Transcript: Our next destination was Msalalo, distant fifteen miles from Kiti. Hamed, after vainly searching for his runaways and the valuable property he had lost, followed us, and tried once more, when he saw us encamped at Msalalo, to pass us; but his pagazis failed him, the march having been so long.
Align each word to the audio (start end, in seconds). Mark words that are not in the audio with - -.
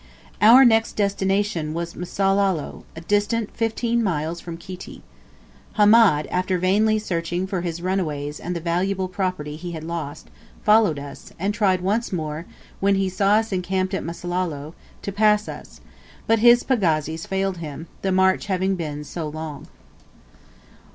Our 0.41 0.65
next 0.65 0.93
destination 0.93 1.75
was 1.75 1.93
Msalalo, 1.93 2.81
distant 3.07 3.55
fifteen 3.55 4.01
miles 4.01 4.41
from 4.41 4.57
Kiti. 4.57 5.03
Hamed, 5.75 6.25
after 6.31 6.57
vainly 6.57 6.97
searching 6.97 7.45
for 7.45 7.61
his 7.61 7.83
runaways 7.83 8.39
and 8.39 8.55
the 8.55 8.59
valuable 8.59 9.07
property 9.07 9.57
he 9.57 9.73
had 9.73 9.83
lost, 9.83 10.31
followed 10.63 10.97
us, 10.97 11.33
and 11.37 11.53
tried 11.53 11.81
once 11.81 12.11
more, 12.11 12.47
when 12.79 12.95
he 12.95 13.09
saw 13.09 13.33
us 13.33 13.51
encamped 13.51 13.93
at 13.93 14.01
Msalalo, 14.01 14.73
to 15.03 15.11
pass 15.11 15.47
us; 15.47 15.81
but 16.25 16.39
his 16.39 16.63
pagazis 16.63 17.27
failed 17.27 17.57
him, 17.57 17.85
the 18.01 18.11
march 18.11 18.47
having 18.47 18.73
been 18.75 19.03
so 19.03 19.27
long. 19.29 19.67